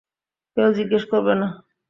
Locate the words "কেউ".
0.57-0.69